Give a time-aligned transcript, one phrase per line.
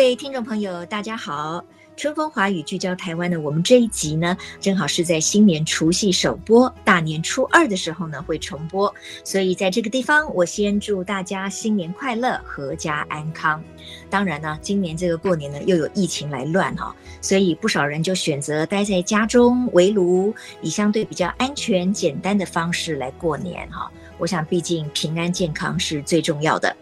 [0.00, 1.62] 各位听众朋友，大家好。
[1.94, 8.92] 春风华语聚焦台湾呢，我们这一集呢，正好是在新年除夕首播，大年初二的时候呢会重播，
[9.22, 13.62] 所以在这个地方，我先祝大家新年快乐，阖家安康。
[14.08, 23.92] 当然呢，今年这个过年呢又有疫情来乱哈，所以不少人就选择待在家中围炉，以相对比较安全简单的方式来过年哈。
[24.16, 26.74] 我想，毕竟平安健康是最重要的。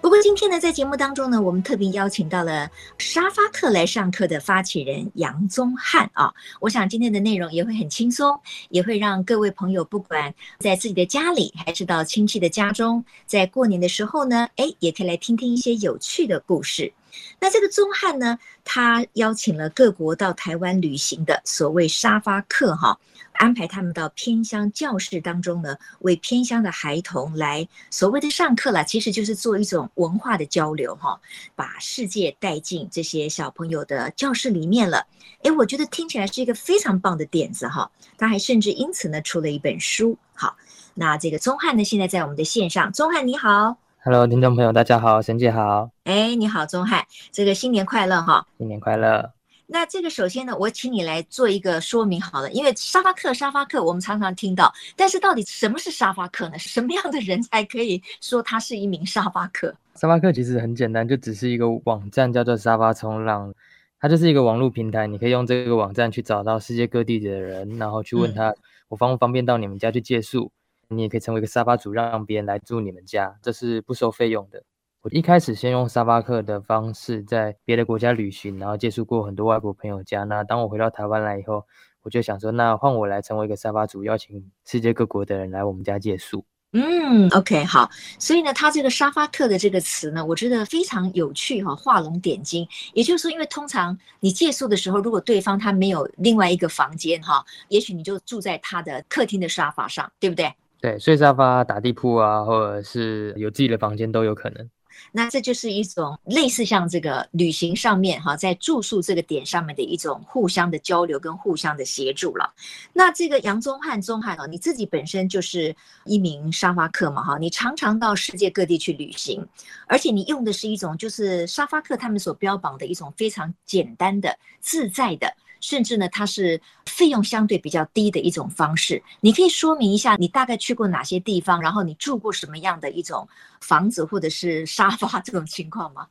[0.00, 6.32] 不过今天呢，在节目当中呢，我们特别邀请到了沙发客来上课的发起人杨宗翰啊。
[6.60, 16.92] 我想今天的内容也会很轻松，也会让各位朋友不管在自己的家里，还是到亲戚的家中，在过年的时候呢，哎，也可以来听听一些有趣的故事。
[17.40, 22.98] 那这个宗翰呢，他邀请了各国到台湾旅行的所谓沙发客哈。
[23.34, 31.20] 安排他们到偏乡教室当中呢，为偏乡的孩童来所谓的上课了，其实就是做一种文化的交流哈，
[31.56, 35.04] 把世界带进这些小朋友的教室里面了。
[35.42, 37.90] 诶，我觉得听起来是一个非常棒的点子哈。
[38.16, 40.16] 他还甚至因此呢出了一本书。
[40.32, 40.56] 好，
[40.94, 47.02] 那这个宗翰呢现在在我们的线上，宗翰你好，Hello，听众朋友大家好，沈姐好，哎，你好钟汉，
[47.32, 49.32] 这个新年快乐哈，新年快乐。
[49.66, 56.58] 那这个首先呢，我请你来做一个说明好了，因为沙发客，沙发客我们常常听到，但是到底什么是沙发客呢？
[56.58, 59.74] 什么样的人才可以说他是一名沙发客？
[59.94, 63.54] 沙发客其实很简单，就只是一个网站叫做沙发冲浪，
[63.98, 68.54] 它就是一个网络平台，你可以用这个网站去找到世界各地的人，然后去问他，
[68.88, 70.52] 我方不方便到你们家去借宿？
[70.88, 74.62] 你也可以成为一个沙发主，让别人来住你们家，这是不收费用的。
[75.02, 80.24] 我一开始先用沙发客的方式在别的国家旅行，然后接触过很多外国朋友家。
[80.24, 81.62] 那当我回到台湾来以后，
[82.02, 86.44] 我就想说，那换我来成为一个沙发主，邀请世界各国的人来我们家借宿。
[86.76, 87.88] 嗯，OK，好。
[88.18, 92.66] 所以呢，他这个沙发客的这个词呢，我觉得非常有趣哈，画龙点睛。
[92.94, 100.52] 也就是说，因为通常你借宿的时候，如果对方他没有另外一个房间哈，也许你就住在他的客厅的沙发上，对不对？
[100.84, 104.68] 对，睡沙发、打地铺啊，或者是有自己的房间都有可能。
[105.12, 112.52] 那这就是一种类似像这个旅行上面哈，在住宿这个点上面的一种互相的交流跟互相的协助了。
[112.92, 115.74] 那这个杨宗翰宗翰哦，你自己本身就是
[116.04, 119.42] 一名沙发客嘛哈，你常常到世界各地去旅行，
[119.86, 125.34] 而且你用的是一种就是沙发客他们所标榜的一种非常简单的自在的。
[125.64, 129.02] 甚至呢，它是费用相对比较低的一种方式。
[129.22, 133.26] 你可以说明一下，你大概去过哪些地方，然后你住过什么样的一种
[133.62, 136.06] 房子或者是沙发这种情况吗？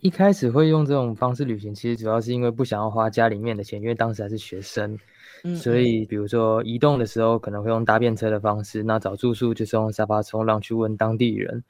[0.00, 4.98] 一开始会用这种方式旅行，其实主要是因为不想要花家里面的钱，因为当时还是学生，
[5.42, 11.62] 嗯，所以比如说移动的时候可能会用搭便车的方式，那找住宿就是用沙发冲浪去问当地人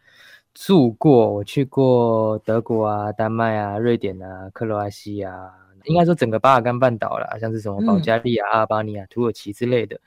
[0.54, 1.32] 住过。
[1.34, 5.50] 我去过德国啊、丹麦啊、瑞典啊、克罗埃西亚。
[5.84, 10.00] 应该说整个巴尔干半岛啦，像是什么保加利亚、阿尔巴尼亚、土耳其之类的，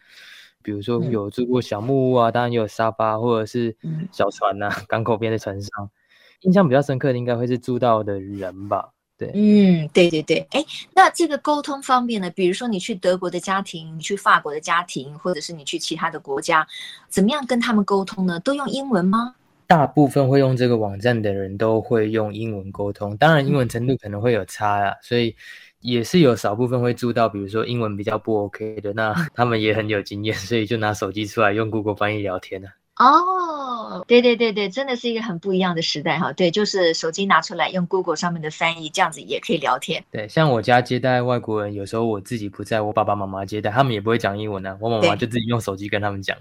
[0.62, 3.76] 比如说有住过小木屋啊，当然也有沙发或者是
[4.12, 5.90] 小船呐，港口边的船上。
[6.42, 8.90] 印象比较深刻的应该会是住到的人吧？
[9.18, 10.46] 对，嗯，对对对。
[10.52, 12.30] 哎，那这个沟通方面呢？
[12.30, 16.68] 比如说你去德国的家庭，你去法国的家庭，或者是你去其他的国家，
[17.10, 18.40] 怎么样跟他们沟通呢？
[18.42, 19.34] 都用英文吗？
[19.66, 25.36] 大部分会用这个网站的人都会用英文沟通，当然英文程度可能会有差啊，所以。
[25.82, 32.68] 也是有少部分会住到，比如说英文比较不 OK 的，那 他们也很有经验，所以就拿手机出来用 Google 翻译聊天呢。
[32.98, 36.34] 哦，对对对对，真的是一个很不一样的时代哈。
[36.34, 40.04] 对，就是手机拿出来用 Google 上面的翻译，这样子也可以聊天。
[40.10, 46.36] 对，像我家接待外国人，有时候我自己不在，我爸爸妈妈接待，他们也不会讲英文呢、啊，我妈妈就自己用手机跟他们讲。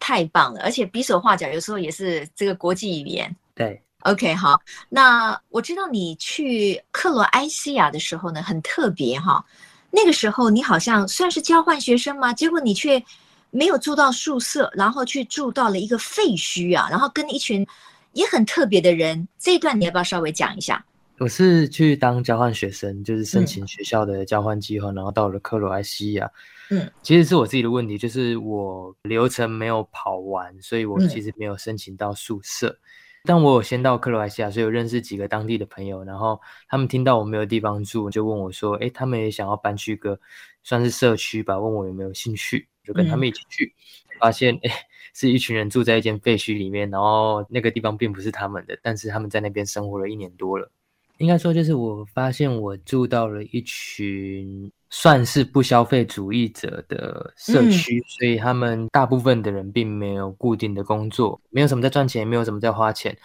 [0.00, 3.36] 太棒了，而且比手画脚，有时候也是这个国际语言。
[3.54, 3.80] 对。
[4.00, 9.44] OK，好，那我知道你去克罗埃西亚的时候呢，很特别哈。
[9.90, 12.32] 那个时候你好像算是交换学生吗？
[12.32, 13.02] 结果你却
[13.50, 17.66] 没有住到宿舍，然后去住到了一个废墟啊，然后跟一群
[18.12, 19.26] 也很特别的人。
[19.38, 20.84] 这一段你要不要稍微讲一下？
[21.18, 26.30] 我是去当交换学生，就是申请学校的交换计划，嗯、然后到了克罗埃西亚。
[26.70, 32.68] 嗯，其实是我自己的问题，就是我流程没有跑完，所以我其实没有申请到宿舍。
[32.68, 32.78] 嗯、
[33.24, 40.18] 但我有先到克罗埃西亚，所以有认识几个当地的朋友，然后他们听到我没有地方住，就问我说：“哎，他们也想要搬去一个
[40.62, 41.58] 算是社区吧？
[41.58, 43.66] 问我有没有兴趣，就跟他们一起去。
[43.66, 44.70] 嗯”发现哎，
[45.14, 50.70] 是一群人住在一间废墟里面，然后那个地方并不是他们的，但是他们在那边生活了一年多了。
[51.16, 63.16] 应该说，就是我发现我住到了一群算是不消费主义者的社区，嗯、所以他们大部分的人并没有固定的工作，没有什么在赚钱，没有什么在花钱，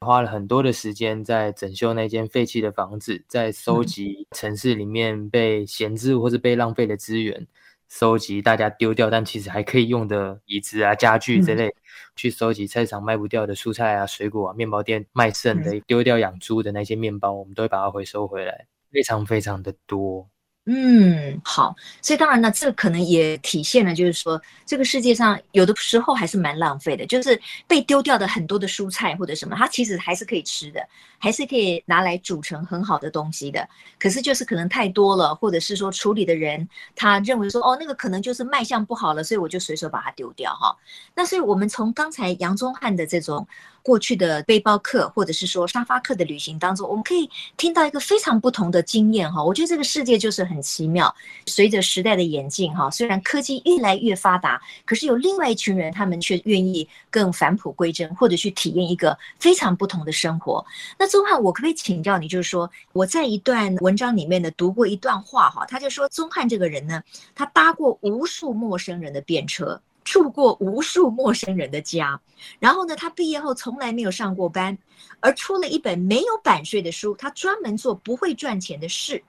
[0.00, 7.46] 花了很多的时间在整修那间废弃的房子，在收集城市里面被闲置或是被浪费的资源。
[7.86, 11.74] 收集大家丢掉但其实还可以用的椅子啊、家具之类，嗯、
[12.16, 20.28] 去收集菜市场卖不掉的蔬菜啊、水果啊、面包店卖剩的、丢掉养猪的那些面包，我们都会把它回收回来，非常非常的多。
[20.66, 30.80] 嗯，好，所以当然呢，这可能也体现了，就是说，这个世界上有的时候还是蛮浪费的，就是被丢掉的很多的蔬菜或者什么，它其实还是可以吃的，
[31.18, 33.68] 还是可以拿来煮成很好的东西的。
[33.98, 36.66] 可是就是可能太多了，或者是说处理的人
[36.96, 40.74] 他认为说，哦，那个可能就是卖相不好了，所以我就随手把它丢掉哈。
[41.14, 43.46] 那所以我们从刚才杨宗翰的这种。
[43.84, 47.28] 过去的背包客或者是说沙发客的旅行当中，我们可以
[47.58, 49.44] 听到一个非常不同的经验哈。
[49.44, 51.14] 我觉得这个世界就是很奇妙，
[51.44, 60.64] 随着时代的演进哈，虽然科技越来越发达，可是有另外一群人，他们却愿意更返璞归真，或者去体验一个非常不同的生活。
[60.98, 67.02] 那宗翰，我可不可以请教你，就是说我在一段文章里面呢读过一段话哈，他就说宗翰这个人呢，
[67.34, 69.78] 他搭过无数陌生人的便车。
[70.04, 72.20] 住过无数陌生人的家，
[72.58, 74.76] 然后呢，他毕业后从来没有上过班，
[75.20, 77.16] 而出了一本没有版税的书。
[77.16, 79.22] 他专门做不会赚钱的事，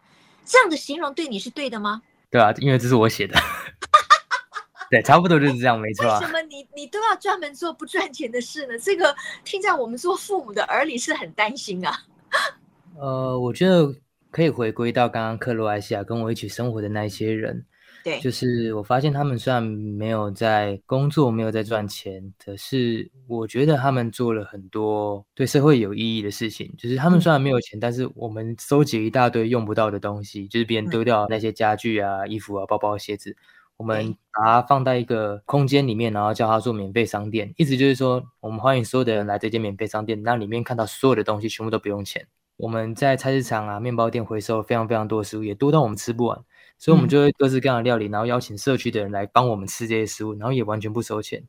[0.44, 2.01] 这样的形容对你是对的吗？
[2.30, 3.39] 对啊，因为这是我写的。
[4.92, 6.06] 对，差不多就是这样，没错。
[6.06, 8.77] 为什么你你都要专门做不赚钱的事呢？
[8.77, 12.04] 这个听在我们做父母的耳里是很担心啊。
[13.00, 13.92] 呃，我觉得
[14.30, 17.66] 可以回归到刚刚克罗埃西亚跟我一起生活的那些人。
[18.06, 26.72] 对，就是我发现他们虽然没有在工作，没有在赚钱，可是我觉得他们做了很多对社会有意义的事情。
[26.78, 33.36] 就是他们虽然没有钱，嗯、但是我们收集一大堆用不到的东西，就是别人丢掉那些家具啊、嗯、衣服啊、包包、鞋子，
[33.75, 37.51] 我们把它放在一个空间里面，然后叫它做免费商店。
[37.58, 42.28] 意思就是说，我们欢迎所有的人来这间免费商店，那里面看到所有的东西全部都不用钱。
[42.58, 46.40] 我们在菜市场啊、面包店回收非常非常多的食物，也多到我们吃不完。
[46.77, 51.44] 所以，我们就会各式各样的料理，然后邀请社区的人来帮我们吃这些食物，然后也完全不收钱。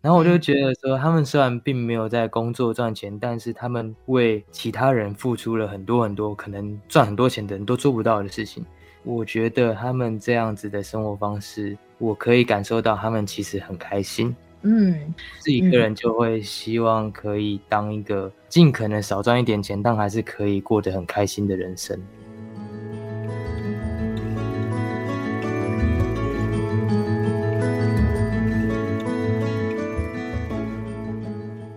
[0.00, 8.64] 然后我就觉得说，他们虽然并没有在工作赚钱，但是他们为其他人付出了很多很多，可能赚很多钱的人都做不到的事情。
[9.04, 14.34] 我觉得他们这样子的生活方式，我可以感受到他们其实很开心。
[14.62, 22.00] 嗯，自己个人就会希望可以当一个尽可能少赚一点钱，但还是可以过得很开心的人生。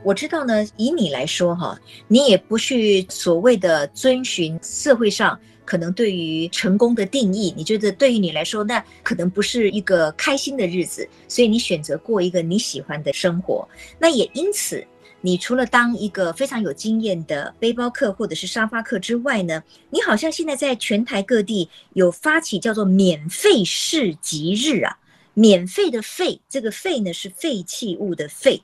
[0.05, 1.75] 我知道呢，以你来说哈，
[2.07, 13.67] 你也不去所谓的遵循社会上可能对于成功的定义，你觉得对于你来说，那可能不是一个开心的日子，所以你选择过一个你喜欢的生活。
[13.97, 14.85] 那也因此，
[15.21, 24.95] 你除了当一个非常有经验的背包客或者是沙发客之外呢，你好像现在在全台各地有发起叫做免费市集日啊，
[25.33, 28.61] 免费的废，这个废呢是废弃物的废。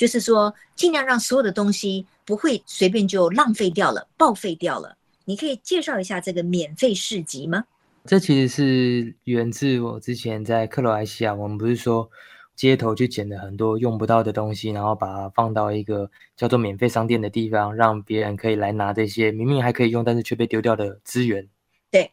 [0.00, 4.96] 就是说，尽量让所有的东西不会随便就浪费掉了、报废掉了。
[5.26, 7.64] 你可以介绍一下这个免费市集吗？
[8.06, 12.10] 这其实是源自我之前在克罗埃西亚，我们不是说
[12.56, 21.46] 街头去捡了很多用不到的东西，然后把它放到一个叫做免费商店的地方，让别人可以来拿这些明明还可以用，但是却被丢掉的资源。
[21.90, 22.10] 对，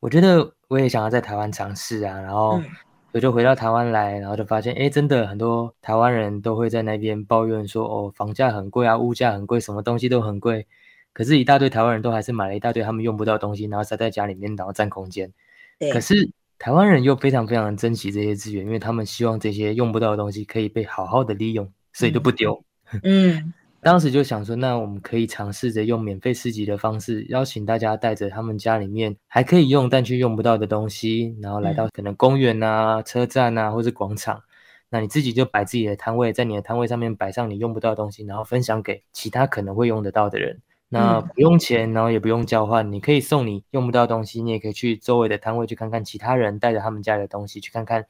[0.00, 2.64] 我觉得我也想要在台湾尝试啊，然后、嗯。
[3.12, 10.64] 我就回到台湾来，然后就发现，哎，真的很多台湾人都会在那边抱怨说，哦，房价很贵啊，物价很贵，什么东西都很贵。
[11.12, 15.32] 可是，一大堆台湾人都还是买了一大堆他们用不到的东西，然后塞在家里面，然后占空间。
[15.78, 15.90] 对。
[15.90, 22.62] 可是，台湾人又非常非常珍惜这些资源，因为他们希望这些用不到的东西可以被好好的利用，所以就不丢。
[23.02, 23.52] 嗯。
[23.80, 34.42] 嗯当时就想说，那我们可以尝试着用免费市集的方式，邀请大家带着他们家里面还可以用但却用不到的东西，然后来到可能公园啊、车站啊，或是广场。
[34.90, 40.60] 那你自己就摆自己的摊位，在你的摊位上面摆上你用不到的东西，然后分享给其他可能会用得到的人。
[40.88, 48.04] 那不用钱，然后也不用交换，你可以送你用不到东西，你也可以去周围的摊位去看看其他人带着他们家里的东西去看看，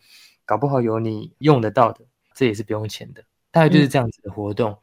[0.46, 2.00] 搞不好有你用得到的，
[2.34, 3.22] 这也是不用钱的。
[3.50, 4.70] 大概就是这样子的活动。
[4.72, 4.78] 嗯、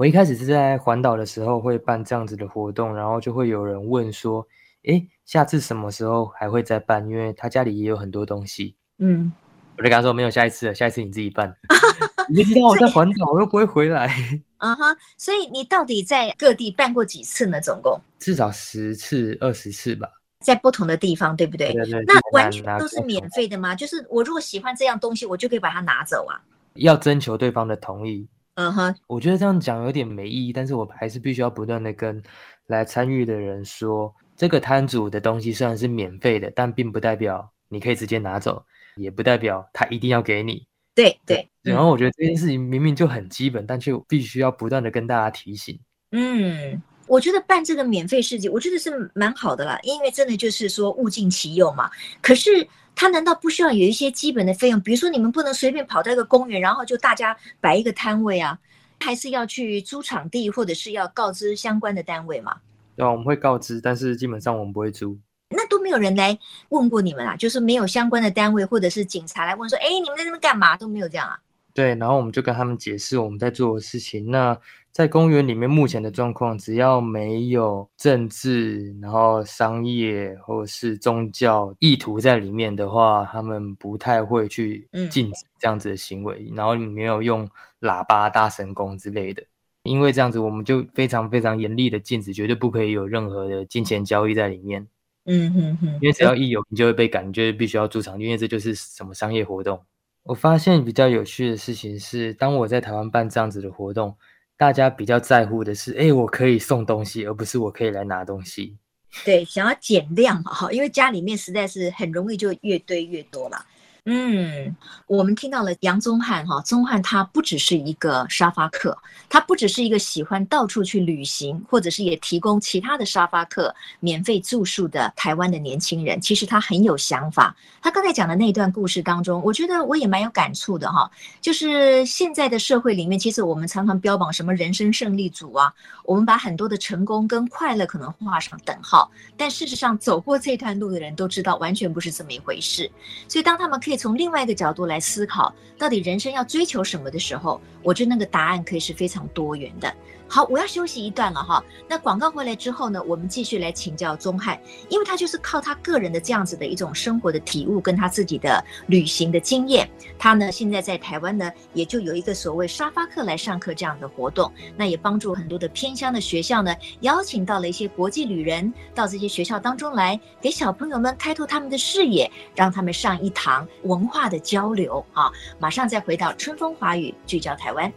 [0.00, 4.48] 我一开始是在环岛的时候会办这样子的活动，然后就会有人问说
[4.88, 8.74] ：“诶，下次什么时候还会再办？”因为他家里也有很多东西。
[8.96, 9.30] 嗯，
[9.76, 11.54] 我就跟他说：“没有下一次了，下一次你自己办。
[12.32, 14.10] ”你知道我在环岛，我又不会回来。
[14.56, 17.60] 啊哈，所以你到底在各地办过几次呢？
[17.60, 20.08] 总共至少十次、二十次吧，
[20.42, 21.74] 在不同的地方，对不对？
[21.74, 22.04] 对对对。
[22.06, 23.74] 那完全都是免费的吗？
[23.74, 26.40] 就是我如果喜欢这样东西，我就可以把它拿走啊？
[26.76, 28.26] 要征求对方的同意。
[28.54, 32.22] 嗯哼，我觉得这样讲有点没意义，但是我还是必须要不断的跟
[32.66, 38.62] 来参与的人说，这个摊主的东西虽然是免费的，但并不代表你可以直接拿走，
[38.96, 40.66] 也不代表他一定要给你。
[40.94, 45.78] 对对，然后我觉得这件事情明明就很基本，嗯、但却必须要不断的跟大家提醒。
[46.10, 51.88] 嗯，我觉得办这个免费市集，我觉得是蛮好的啦，因为真的就是说物尽其用嘛。
[52.20, 52.66] 可是
[53.00, 54.78] 他难道不需要有一些基本的费用？
[54.78, 58.58] 比如说你们不能随便跑到一个公园，然后就大家摆一个摊位啊，
[59.00, 62.58] 还是要去租场地，或者是要告知相关的单位嘛？
[62.96, 65.18] 对啊，我们会告知，但是基本上我们不会租。
[65.48, 66.38] 那都没有人来
[66.68, 70.76] 问过你们啊，就是没有相关的单位或者是警察来问说，哎，你们在那边干嘛？
[70.76, 71.38] 都没有这样啊？
[71.80, 74.30] 对，然后我们就跟他们解释我们在做的事情。
[74.30, 74.54] 那
[74.92, 86.48] 在公园里面目前的状况，只要没有政治、然后商业或者是宗教意图在里面的话，他们不太会去禁止这样子的行为。
[86.50, 87.48] 嗯、然后你没有用
[87.80, 89.42] 喇叭、大神功之类的，
[89.84, 94.86] 因为这样子我们就非常非常严厉的禁止，绝对不可以有任何的金钱交易在里面。
[95.24, 99.80] 嗯哼哼，因为只要一有，你就会被赶，你就必须要驻场，因为这就是什么商业活动。
[100.22, 104.16] 我发现比较有趣的事情是，当我在台湾办这样子的活动，
[104.56, 108.76] 大家比较在乎的是，哎，我可以送东西，而不是我可以来拿东西。
[109.24, 113.64] 对，想要减量嘛，哈，因为家里面实在是很容易就越堆越多了。
[114.12, 114.74] 嗯，
[115.06, 118.98] 我们听到了杨宗翰哈，宗翰他不只是一个沙发客，
[119.28, 126.20] 他不只是一个喜欢到处去旅行，或者是也提供其他的沙发客免费住宿的台湾的年轻人。
[126.20, 127.54] 其实他很有想法。
[127.80, 131.08] 他刚才讲的那段故事当中，我觉得我也蛮有感触的哈。
[131.40, 135.72] 就是现在的社会里面，其实我们常常标榜什么人生胜利组啊，
[136.04, 142.90] 我们把很多的成功跟快乐可能画上等号，但事实上走过这段路的人都知道，完全不是这么一回事。
[143.28, 149.94] 所以当他们可以从另外一个角度来思考，到底人生要追求什么的时候，我觉得那个答案可以是非常多元的。
[150.32, 151.60] 好，我要休息一段了哈。
[151.88, 154.56] 那广告回来之后呢，我们继续来请教宗翰，
[154.88, 175.28] 因为他就是靠他个人的这样子的一种生活的体悟，跟他自己的旅行的经验，他呢现在在台湾呢，也就有一个所谓沙发客来上课这样的活动，那也帮助很多的偏乡的学校呢，邀请到了一些国际旅人到这些学校当中来，给小朋友们开拓他们的视野，让他们上一堂文化的交流啊。
[175.58, 177.92] 马上再回到春风华语，聚焦台湾。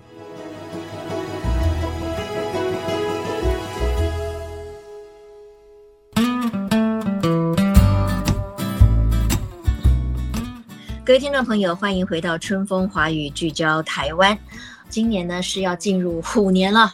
[11.05, 14.38] 各位听众朋友，欢迎回到春风华语，聚焦台湾。
[14.88, 16.93] 今年呢是要进入虎年了，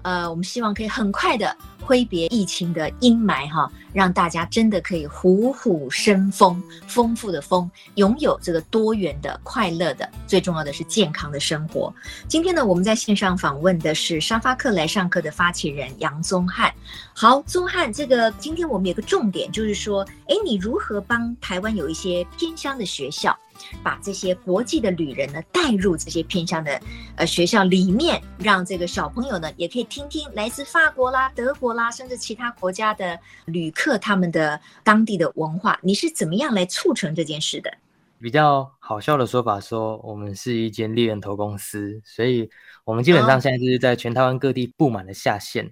[0.00, 11.92] 呃，我们希望可以很快的挥别疫情的阴霾，哈，让大家真的可以虎虎生风，丰富的丰，拥有这个多元的、快乐的，最重要的是健康的生活。
[12.28, 16.72] 今天呢，我们在线上访问的是沙发客来上课的发起人杨宗翰。
[17.14, 23.38] 好，宗翰，这个今天我们有个重点，就是说，哎，你如何帮台湾有一些偏乡的学校？
[23.82, 26.80] 把这些国际的旅人呢带入这些偏乡的
[27.16, 35.78] 呃学校里面，让这个小朋友呢也可以听听来自法国啦、德国啦，甚至其他国家的旅客他们的当地的文化。
[35.82, 37.72] 你是怎么样来促成这件事的？
[38.20, 42.50] 比较好笑的说法说，我们是一间猎人头公司，所以
[42.84, 45.64] 我们基本上现在就是在全台湾各地布满了下线。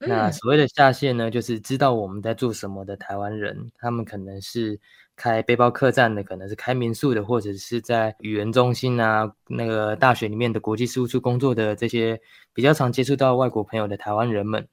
[0.00, 4.78] 哦、那所谓的下线呢，就是知道我们在做什么的台湾人，他们可能是。
[5.18, 12.20] 开背包客栈的，可能是开民宿的，或者是在语言中心啊，那个大学里面的国际事务处工作的这些
[12.52, 14.68] 比较常接触到外国朋友的台湾人们，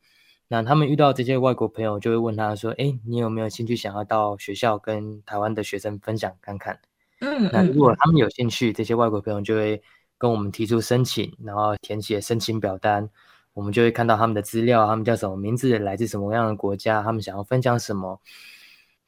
[0.47, 6.79] 那他们遇到这些外国朋友，就会问他说：“哎，你有没有兴趣想要到学校跟台湾的学生分享看看？”
[7.21, 9.81] 嗯，那如果他们有兴趣，这些外国朋友就会
[10.17, 13.09] 跟我们提出申请，然后填写申请表单，
[13.53, 18.19] 我们就会看到他们的资料，他们叫什么名字，来自什么样的国家，他们想要分享什么。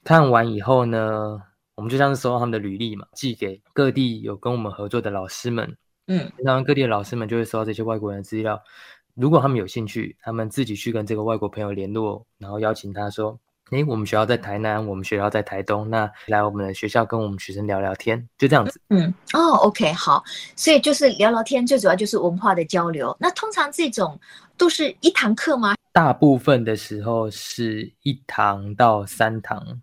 [0.04, 1.42] 看完以后呢，
[1.75, 5.75] 我们就像是收到他们的履历嘛，寄给各地有跟我们合作的老师们。
[6.08, 8.62] 嗯，然后各地的老师们就会收到这些外国人的资料，
[9.16, 13.40] 如果他们有兴趣，他们自己去跟这个外国朋友联络，然后邀请他说
[13.72, 20.22] ：“诶，我们学校在台南，我们学校在台东，那来我们的学校跟我们学生聊聊天，就这样子。”嗯，哦，OK，好，
[20.56, 23.16] 所以就是聊聊天，最主要就是文化的交流。
[23.20, 24.20] 那通常这种
[24.58, 25.76] 都是一堂课吗？
[25.94, 29.82] 大部分的时候是一堂到三堂，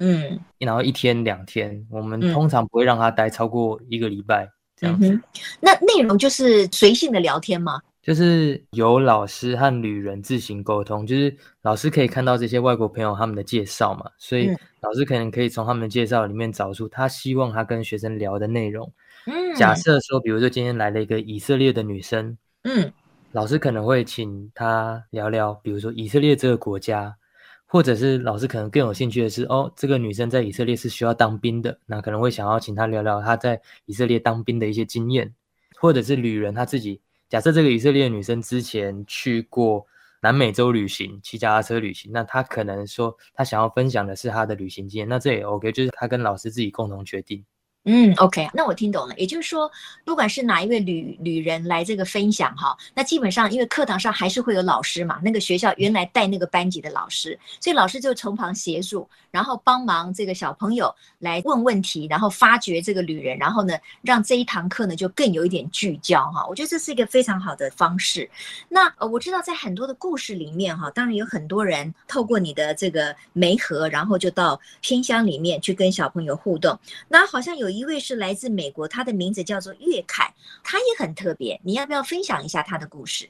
[0.00, 4.46] 嗯，然后一天两天，我们通常不会让他待超过一个礼拜。
[4.76, 5.22] 这样子，嗯、
[5.60, 7.80] 那内容就是随性的聊天吗？
[8.04, 18.92] 就是由老师和旅人自行沟通，就是老师可以看到这些外国朋友他们的介绍嘛，所以老师可能可以从他们的介绍里面找出他希望他跟学生聊的内容。
[19.24, 22.92] 嗯，假设说，比如说今天来了一个以色列的女生，嗯，
[23.32, 27.16] 老师可能会请她聊聊，比如说以色列这个国家，
[27.64, 35.32] 或者是老师可能更有兴趣的是，哦，这个女生在以色列是需要当兵的，那可能会想要请她聊聊她在以色列当兵的一些经验，
[35.80, 37.00] 或者是旅人他自己。
[37.28, 39.86] 假设这个以色列女生之前去过
[40.20, 47.44] 南美洲旅行，骑脚踏车旅行，那她可能说她想要分享的是她的旅行经验，那这也 OK，就是她跟老师自己共同决定。
[47.86, 49.14] 嗯，OK，那我听懂了。
[49.18, 49.70] 也就是说，
[50.06, 66.46] 不管是哪一位旅旅人来这个分享哈，那基本上因为课堂上还是会有老师嘛，那个学校原来带那个班级的老师，所以老师就从旁协助，然后帮忙这个小朋友来问问题，然后发掘这个旅人，然后呢，让这一堂课呢就更有一点聚焦哈。
[66.48, 68.30] 我觉得这是一个非常好的方式。
[68.66, 76.78] 那，我知道在很多的故事里面哈，当然有很多人透过你的这个媒合，然后就到偏乡里面去跟小朋友互动。
[77.08, 77.73] 那好像有。
[77.76, 81.60] 一位是来自美国，他的名字叫做岳凯，他也很特别。
[81.62, 83.28] 你要不要分享一下他的故事？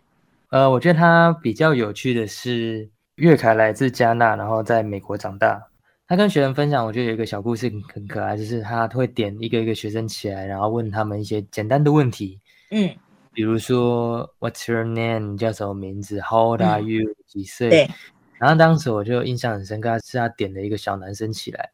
[0.51, 5.61] 呃，我觉得他比较有趣的是，岳凯来自加纳，然后在美国长大。
[6.07, 12.39] 他跟学生分享，我觉得有一个小故事很可爱，就是他会点一个一个学生起来，然后问他们一些简单的问题。
[12.71, 12.95] 嗯，
[13.33, 15.33] 比如说 What's your name？
[15.33, 17.11] 你叫什么名字？How old are you？
[17.11, 17.71] 嗯，几岁？
[17.71, 17.91] 对。
[18.39, 21.71] 然后当时我就印象很深刻，是他点了一个小男生起来，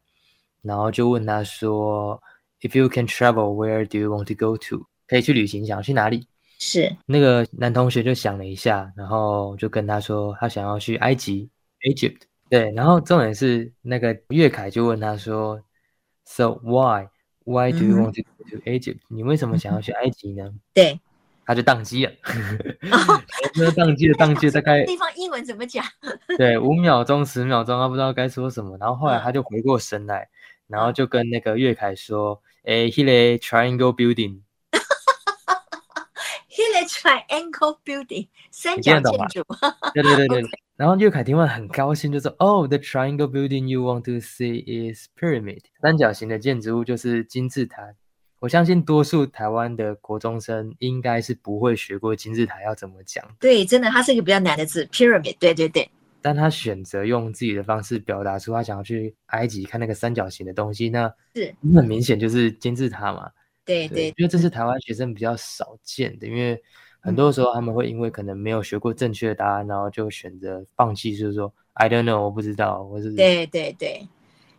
[0.63, 2.19] 然后就问他说。
[2.61, 4.85] If you can travel, where do you want to go to？
[5.07, 6.27] 可以去旅行，想要去哪里？
[6.59, 11.49] 是那个男同学就想了一下，然后就跟他说，他想要去埃及
[11.81, 12.21] ，Egypt。
[12.49, 15.59] 对，然后重点是那个岳凯就问他说
[16.23, 17.07] ，So why?
[17.45, 20.53] Why do you want to go to Egypt？、嗯、你为什么想要去埃及呢？
[20.71, 20.99] 对，
[21.45, 22.13] 他就宕机了，
[23.55, 25.83] 那宕机了，宕机了，大概 地方英文怎么讲？
[26.37, 30.29] 对，五秒钟、十秒钟，他不知道该说什么，然后后来他就回过神来，
[30.67, 32.39] 然后就跟那个岳凯说。
[32.63, 34.41] 诶，迄个 triangle building，
[36.49, 39.45] 迄个 triangle building 三角建筑，
[39.93, 40.43] 对对对对。
[40.75, 47.93] 然后岳凯听完很高兴，就说：“哦，the triangle building you want to see is pyramid，三角形的建筑物就是金字塔。”
[48.39, 53.23] 我相信多数台湾的国中生应该是不会学过金字塔要怎么讲。
[53.39, 55.37] 对，真的，它是一个比较难的字，pyramid。
[55.39, 55.87] 对对对。
[56.21, 63.29] 但他选择用自己的方式表达出他想要去埃及看那个三角形的东西，那是很明显就是金字塔嘛。
[63.65, 66.61] 对对，因为这是台湾学生比较少见的，因为
[66.99, 74.07] 很多时候他们会因为可能没有学过正确的答案，然后就选择放弃，就是说 I don't know，我不知道，我是对对对。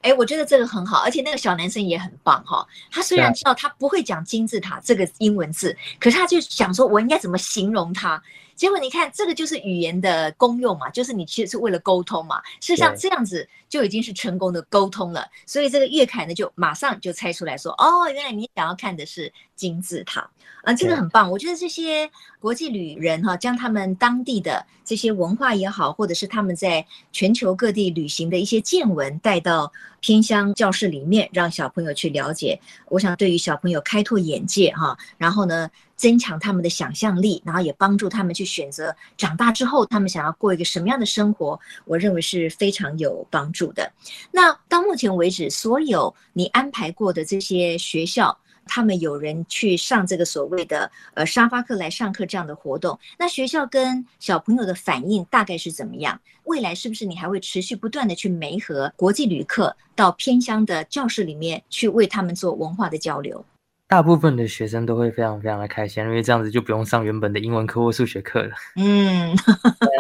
[0.03, 2.67] 哎，我觉得这个很好，而且那个小男生也很棒哈。
[2.91, 8.21] 他虽然知道他不会讲金字塔这个英文字，可是他就想说，我应该怎么形容它？
[8.63, 12.41] 结果你看，这个就是语言的功用嘛，就是你其实是为了沟通嘛。
[12.61, 15.27] 事实上，这样子就已经是成功的沟通了。
[15.47, 20.31] 所以这个岳凯呢，就马上就猜出来说：“哦，原来你想要看的是金字塔
[20.63, 29.73] 啊，这个很棒。”我觉得这些国际旅人哈，将他们当地的这些文化也好，或者是他们在全球各地旅行的一些见闻带到
[30.03, 32.61] 偏向教室里面，让小朋友去了解。
[32.89, 43.91] 我想对于小朋友开拓眼界哈，然后呢，增强他们的想象力，然后也帮助他们去选择长大之后他们想要过一个什么样的生活，我认为是非常有帮助的。
[44.33, 48.37] 那到目前为止，所有你安排过的这些学校，
[48.75, 56.19] 他们有人去上这个所谓的呃沙发课来上课这样的活动，那学校跟小朋友的反应大概是怎么样？
[56.45, 63.45] 未来是不是你还会持续不断的去媒合国际旅客到偏乡的教室里面去为他们做文化的交流？
[63.89, 68.55] 大部分的学生都会非常非常的开心，因为这样子就不用上原本的英文课或数学课了。
[68.77, 69.37] 嗯，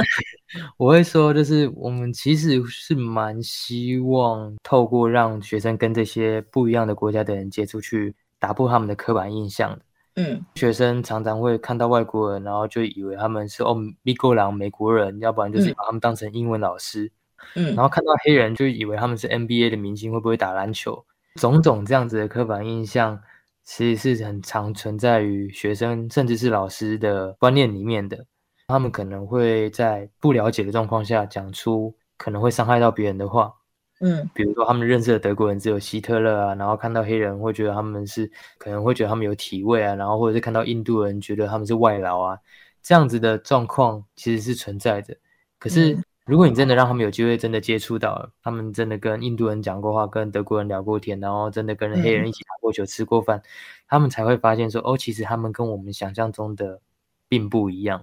[0.78, 9.78] 我会说，就是我们其实是蛮希望透过让学生跟这些不一样的国家的人接触，去打破他们的刻板印象。
[10.16, 17.12] 嗯，学生常常会看到外国人，然后就以为他们是哦美国人、美国人，要不然就是把他们当成英文老师。
[17.54, 21.04] 嗯，然后看到黑人就以为他们是 NBA 的明星，会不会打篮球？
[21.36, 23.22] 种种这样子的刻板印象。
[23.64, 28.26] 其实是很常存在于学生甚至是老师的观念里面的。
[28.66, 33.54] 他们可能会在不了解的状况下讲出可能会伤害到别人的话。
[34.02, 42.38] 嗯，比如说他们认识的德国人只有希特勒啊，然后看到黑人会觉得他们是可能会觉得他们有体味啊，然后或者是看到印度人觉得他们是外劳啊，
[42.82, 45.16] 这样子的状况其实是存在的。
[45.60, 53.40] 可是如果你真的让他们有机会真的接触到，他们真的跟印度人讲过话，跟德国人聊过天，然后真的跟黑人一起打过球、吃过饭，
[53.86, 56.80] 他们才会发现说，哦，其实他们跟我们想象中的
[57.28, 58.02] 并不一样。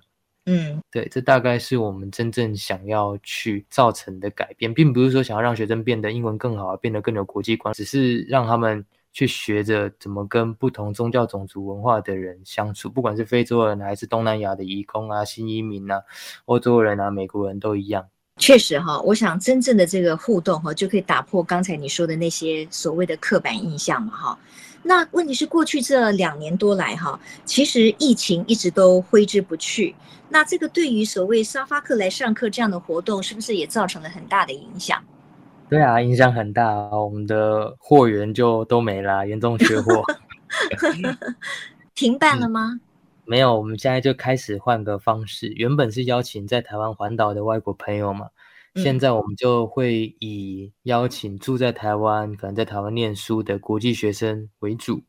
[0.52, 16.02] 嗯，对，这大概是我们真正想要去造成的改变，并不是说想要让学生变得英文更好，变得更有国际观，只是让他们去学着怎么跟不同宗教、种族、文化的人相处，不管是非洲人还是东南亚的移工啊、新移民啊、
[16.46, 18.08] 欧洲人啊、美国人都一样。
[18.40, 24.40] 确实哈，我想真正的这个互动哈，就可以打破刚才你说的那些所谓的刻板印象嘛哈。
[24.82, 29.94] 那问题是过去这两年多来哈，其实疫情一直都挥之不去。
[30.30, 35.04] 那这个对于所谓沙发客来上课这样的活动，是不是也造成了很大的影响？
[35.70, 40.02] 对啊，影响很大，我们的货源就都没了，严重缺货。
[41.94, 42.72] 停办了吗？
[42.72, 42.89] 嗯，
[43.30, 45.50] 没有，我们现在就开始换个方式。
[45.50, 48.28] 原本是邀请在台湾环岛的外国朋友嘛，
[48.76, 55.04] 现在我们就会以邀请住在台湾、可能在台湾念书的国际学生为主。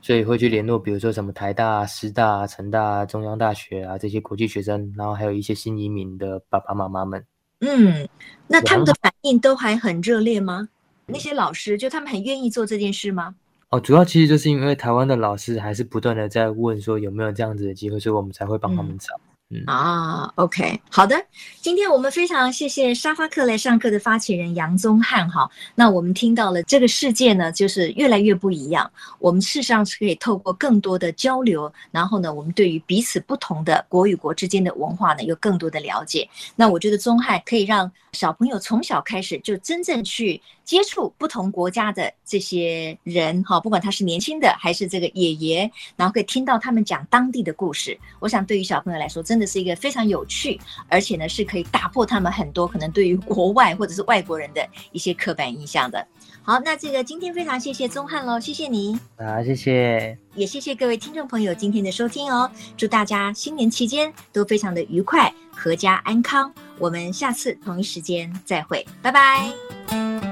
[0.00, 7.24] 所以会去联络，比如说什么台大、师大、成大、中央大学啊这些国际学生，然后还有一些新移民的爸爸妈妈们。
[7.60, 8.08] 嗯，
[8.48, 10.68] 那他们的反应都还很热烈吗？
[11.06, 13.36] 那些老师就他们很愿意做这件事吗？
[13.72, 19.14] 哦，主要其实就是因为台湾的老师还是不断的在问说有没有这样子的机会，所以我们才会帮他们找。
[19.16, 21.14] 嗯嗯、啊，OK，好的，
[21.60, 25.46] 今天我们非常谢谢沙发客来上课的发起人杨宗翰哈。
[25.74, 28.90] 那我们听到了这个世界呢，就是越来越不一样。
[29.18, 36.26] 我们事实上是可以透过更多的交流，然后呢，我们对于彼此不同的国与国之间的文化呢，有更多的了解。
[36.56, 47.96] 那我觉得宗翰可以让小朋友从小开始就真正去接触不同国家的这些人哈，不管他是年轻的还是这个爷爷，然后可以听到他们讲当地的故事。
[48.18, 49.46] 我想对于小朋友来说，真的。
[49.52, 56.06] 是一个非常有趣，而且呢是可以打破他们很多可能对于国外或者是外国人的一些刻板印象的。
[56.42, 62.50] 好，那这个今天非常谢谢宗翰喽，谢谢你啊，谢谢，也谢谢各位听众朋友今天的收听哦。
[62.78, 66.50] 祝大家新年期间都非常的愉快，阖家安康。
[66.78, 70.31] 我们下次同一时间再会，拜拜。